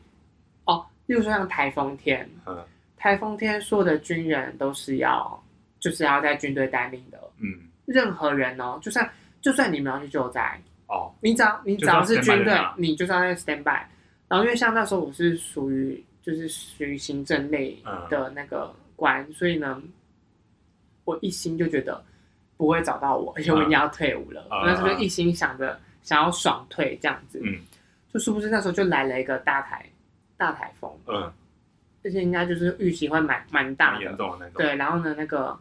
[0.64, 2.64] 哦，例如说像台风天，嗯。
[3.00, 5.40] 台风天，所有的军人都是要，
[5.78, 7.30] 就是要在军队待命的。
[7.38, 7.46] 嗯，
[7.86, 9.08] 任何人哦，就算
[9.40, 13.86] 就算你们要去救灾哦，你只要你只要是军队，你就是要在 stand by。
[14.26, 19.80] 然后因为像那时候我是属于就是属于行政类的那个官，嗯、所以呢，
[21.04, 22.04] 我一心就觉得
[22.56, 24.44] 不会找到我，而且我已经要退伍了。
[24.50, 27.40] 嗯、那时候就一心想着想要爽退这样子。
[27.44, 27.60] 嗯，
[28.12, 29.84] 就是不是那时候就来了一个大台
[30.36, 30.90] 大台风。
[31.06, 31.32] 嗯。
[32.04, 34.54] 而且应该就是预期会蛮蛮大的，严重的那种。
[34.56, 35.58] 对，然后呢，那个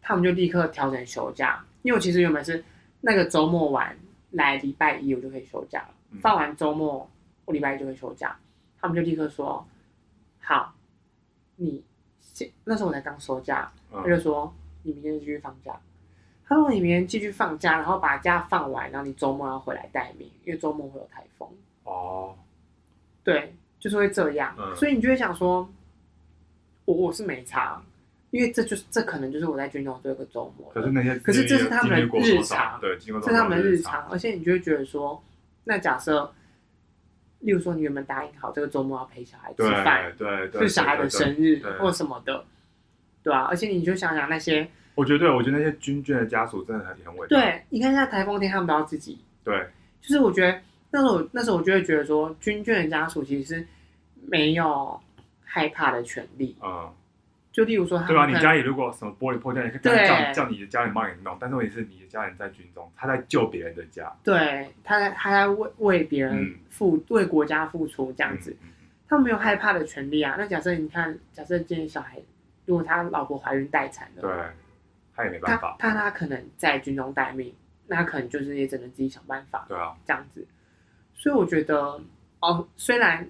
[0.00, 2.62] 他们就立刻调整休假，因为我其实原本是
[3.00, 3.94] 那个周末完
[4.30, 7.10] 来礼拜一我就可以休假了，嗯、放完周末
[7.44, 8.34] 我礼拜一就会休假，
[8.80, 9.66] 他们就立刻说
[10.40, 10.72] 好，
[11.56, 11.82] 你
[12.20, 15.78] 现那时候我才刚休假，嗯、他就说你明天继续放假，
[16.46, 21.48] 他说你明天继续放假，然后把假放完，然后你周末要回来待命，因为周末会有台风。
[21.84, 22.36] 哦，
[23.22, 23.54] 对。
[23.80, 25.70] 就是会这样，嗯、所以你就会想说，
[26.86, 27.82] 我我是没差，
[28.30, 30.70] 因为这就是这可能就是我在军中这个周末。
[30.72, 35.22] 可是那些可是这是他们的日常，对，这是他们的日常，而且你就会觉得说，
[35.64, 36.32] 那假设，
[37.40, 42.42] 例如说你原本答应好这个周末要陪小孩吃饭，对对，是小孩的生日或什么的，
[43.22, 47.38] 对啊，而且你就想想那些，我觉得对我觉得那些军眷的家属真的很很伟大。
[47.38, 49.68] 对，你看现在台风天他们都要自己，对，
[50.00, 50.58] 就是我觉得。
[50.94, 53.66] 那时候，那时候我就会觉得说，军眷的家属其实是
[54.28, 55.00] 没有
[55.44, 56.56] 害怕的权利。
[56.62, 56.88] 嗯，
[57.50, 58.26] 就例如说他，对啊？
[58.26, 61.36] 你家里如果什么玻璃破掉，你可以叫叫你的家人帮你弄。
[61.40, 64.12] 但是问题是，你的家人在军中，他在救别人的家。
[64.22, 68.56] 对，他在他在为为别人付为国家付出这样子，
[69.08, 70.36] 他没有害怕的权利啊。
[70.38, 72.20] 那假设你看，假设今天小孩
[72.66, 74.30] 如果他老婆怀孕待产的，对，
[75.16, 75.74] 他也没办法。
[75.80, 77.52] 他他可能在军中待命，
[77.88, 79.66] 那可能就是也只能自己想办法。
[79.68, 80.46] 对啊，这样子。
[81.24, 81.98] 所以我觉得，
[82.40, 83.26] 哦，虽然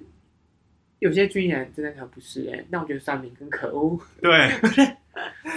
[0.98, 3.96] 有些军人真的很不是人，但我觉得三民更可恶。
[4.20, 4.50] 对，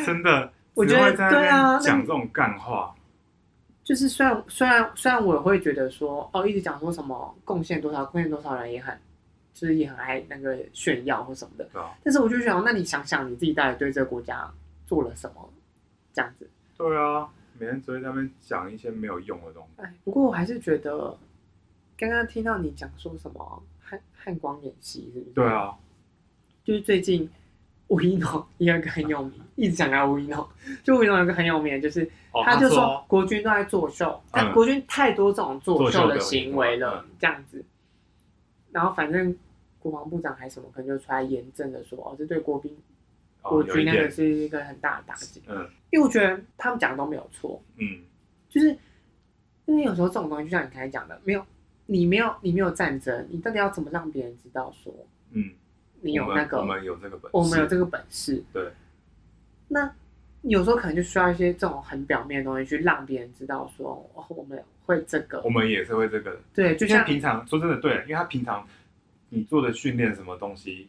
[0.05, 2.93] 真的，我觉得对啊，讲这种干话，
[3.83, 8.95] 就是虽然虽然虽然我会觉得说，哦，一直讲说什么贡献多少，贡献多少人也很
[9.55, 11.67] 就是也很爱那个炫耀或什么的。
[11.73, 11.89] 对啊。
[12.03, 14.47] 但是我就想，那你想想你自己到底对这个国家
[14.85, 15.49] 做了什么？
[16.13, 16.47] 这样子。
[16.77, 17.27] 对啊，
[17.57, 19.81] 每天只会在那边讲一些没有用的东西。
[19.81, 21.17] 哎，不过我还是觉得，
[21.97, 25.31] 刚刚听到你讲说什么汉汉光演习，是不是？
[25.33, 25.75] 对啊。
[26.63, 27.29] 就是最近
[27.87, 30.47] 吴一农 也有一个很有名，一直讲到吴一农，
[30.83, 37.63] 就吴一农有个很有名的，就是、哦、他就说国军都在作秀，嗯、但国军太多这种作秀的行为了，这样子。
[38.71, 39.35] 然后反正
[39.79, 42.75] 国防部长还什么，可能就出来严正的说，哦，这对国兵、
[43.41, 45.41] 哦、国军那个是一个很大的打击。
[45.47, 47.59] 嗯，因为我觉得他们讲的都没有错。
[47.77, 48.01] 嗯，
[48.49, 48.77] 就是
[49.65, 51.43] 因为有时候这种东西，就像你刚才讲的，没有
[51.87, 54.93] 你没有你没有战争，你到底要怎么让别人知道说，
[55.31, 55.49] 嗯。
[55.99, 58.41] 你有那个，我们有这个本事，我们有这个本事。
[58.53, 58.71] 对，
[59.67, 59.91] 那
[60.43, 66.39] 有时候可能就需要一些这种很表面的东西，去让别人知道说，哦，我们会这个，我们也是会这个。
[66.53, 68.65] 对，就像平常说真的，对，因为他平常
[69.29, 70.87] 你做的训练什么东西，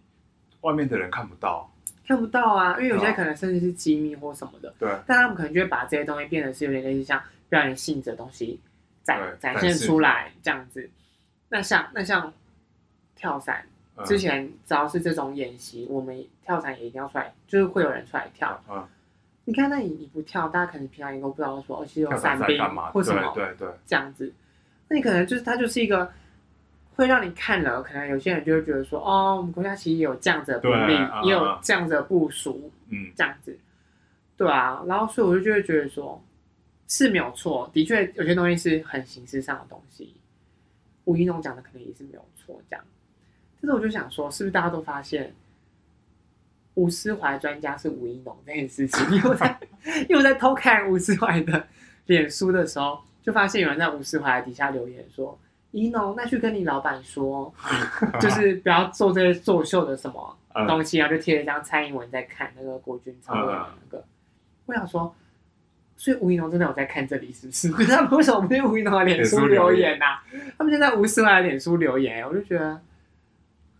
[0.60, 1.72] 外面的人看不到，
[2.06, 2.76] 看不到啊。
[2.76, 4.90] 因为有些可能甚至是机密或什么的，对。
[5.06, 7.18] 但他们可能就会把这些东西变得是有点类似像
[7.48, 8.60] 表演性质的东西
[9.16, 10.88] 展展现出来这样子。
[11.48, 12.32] 那像那像
[13.16, 13.64] 跳伞。
[14.04, 18.56] 之前只要是这种演习，我们跳伞也一定要出来，就是会有人出来跳。
[18.70, 18.86] 嗯，
[19.44, 24.32] 你看，那你你不跳，大家可能平常也都不知道说，哦，其实有伞兵或什么，对对对，这样子。
[24.86, 26.08] 那你可能就是它就是一个
[26.94, 30.92] 会让你看了，可能有些人就会觉得说，哦，我们国家其实也有这样子的兵力，
[31.24, 33.58] 也有这样子的部署，嗯，这样子，
[34.36, 34.80] 对啊。
[34.86, 36.22] 然后所以我就就会觉得说，
[36.88, 40.14] 是没有错，的确有些东西是很形式上的东西。
[41.04, 42.84] 吴一农讲的可能也是没有错，这样。
[43.60, 45.34] 但是我就想说，是不是大家都发现
[46.74, 49.04] 吴思怀专家是吴一农这件事情？
[49.14, 49.58] 因为我在
[50.02, 51.66] 因为我在偷看吴思怀的
[52.06, 55.38] 脸书的时候，就发现有人在吴思怀底下留言说
[55.72, 57.52] ：“一农，那去跟你老板说，
[58.20, 60.36] 就是不要做这些作秀的什么
[60.66, 64.04] 东西。”然后就贴了一张蔡英文在看那个国军操练的那个。
[64.66, 65.14] 我想说，
[65.98, 67.70] 所以吴怡农真的有在看这里，是不是？
[67.72, 70.22] 可是他们为什么不对吴怡农的脸书留言呢、啊？
[70.56, 72.80] 他们就在吴思怀的脸书留言，我就觉得。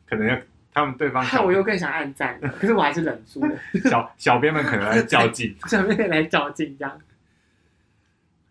[0.04, 0.36] 可能要
[0.74, 3.54] 他们对方，看我又更想按赞，可是我还是忍住了。
[3.88, 7.00] 小小编们可能来较劲， 小编来较劲这样。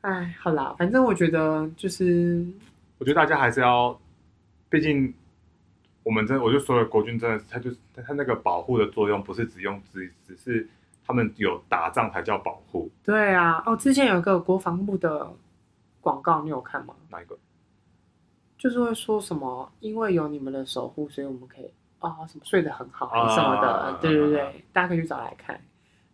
[0.01, 2.45] 哎，好啦，反正我觉得就是，
[2.99, 3.99] 我觉得大家还是要，
[4.69, 5.13] 毕竟
[6.03, 10.67] 我们真，我就说了，国军真的，他就是他那个保护的作用，不是只用只只是
[11.07, 12.91] 他们有打仗才叫保护。
[13.03, 15.31] 对啊，哦，之前有个国防部的
[16.01, 16.93] 广告，你有看吗？
[17.09, 17.37] 哪一个？
[18.57, 21.65] 就是会说什么，因为有你们的守护，所以我们可以
[21.99, 25.59] 啊、哦，什么睡得很好什么的，啊、对对对，啊、大家可以去找来看。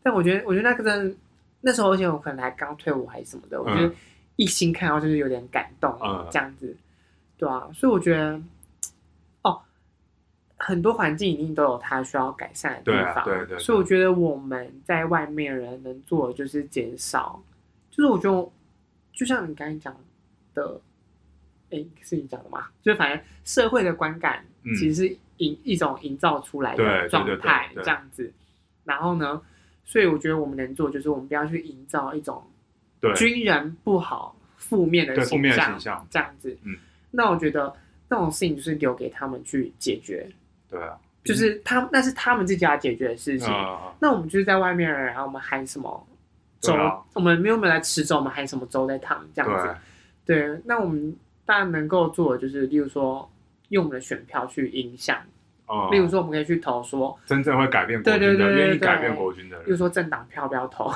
[0.03, 1.15] 但我觉得，我觉得那个真的，
[1.61, 3.93] 那时候而且我可能还刚退伍还是什么的，嗯、我觉得
[4.35, 6.75] 一心看到就是有点感动，嗯、这样子，
[7.37, 8.43] 对啊，所以我觉得，哦，
[10.65, 17.41] 很多环境一定都有它需要改善的地方，对、啊、对，所以我觉得我们在外面人能做的就是减少，
[17.91, 18.51] 就是我觉得，
[19.11, 19.95] 就像你刚才讲
[20.53, 20.79] 的。
[21.69, 22.67] 哎，是你讲的吗？
[22.83, 24.45] 就反正社会的观感
[24.77, 28.31] 其实是营一种营造出来的状态，这样子。
[28.83, 29.41] 然后呢，
[29.83, 32.43] 所以我觉得我们能做，就是我们不要去营造一种
[33.15, 36.55] 军人不好、负面的形象，这样子。
[36.63, 36.77] 嗯，
[37.09, 37.75] 那我觉得
[38.07, 40.29] 那种事情就是留给他们去解决。
[40.73, 43.49] 对啊，就是他那是他们自己要解决的事情。
[43.99, 46.07] 那我们就是在外面，然后我们喊什么
[46.59, 46.73] 粥，
[47.13, 49.75] 我们没有没有来吃粥，我们喊什么粥在烫，这样子。
[50.25, 51.15] 对，那我们。
[51.45, 53.29] 大家能够做的就是，例如说，
[53.67, 55.17] 用我们的选票去影响。
[55.65, 55.89] 哦。
[55.91, 59.65] 例如说，我们可以去投说，真正会改变国军的，愿意改变国军的人。
[59.65, 60.89] 例如说，政党票不要投。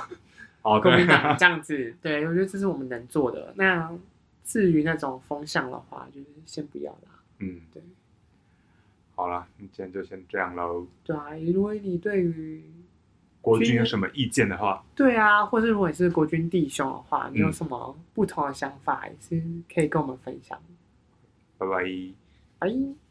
[0.62, 3.54] 哦， 国民党这样子，对，我觉得这是我们能做的。
[3.58, 3.92] 那
[4.46, 7.10] 至于那种风向的话，就是先不要啦。
[7.40, 7.84] 嗯，对。
[9.18, 10.86] 好了，那今天就先这样喽。
[11.04, 12.64] 对啊，如果你对于
[13.42, 19.44] 国军有什么意见的话，对啊，或者如果你是国军弟兄的话，你有什么不同的想法，也是
[19.74, 20.62] 可以跟我们分享。
[21.58, 21.84] 拜拜，
[22.60, 23.07] 拜。